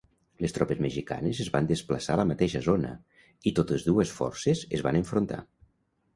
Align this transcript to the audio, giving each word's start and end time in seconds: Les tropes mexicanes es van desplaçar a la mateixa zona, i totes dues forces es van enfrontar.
Les 0.43 0.53
tropes 0.57 0.79
mexicanes 0.85 1.41
es 1.45 1.51
van 1.55 1.69
desplaçar 1.71 2.15
a 2.15 2.21
la 2.21 2.25
mateixa 2.31 2.63
zona, 2.69 2.95
i 3.51 3.55
totes 3.61 3.87
dues 3.93 4.17
forces 4.23 4.67
es 4.81 4.87
van 4.89 5.01
enfrontar. 5.05 5.41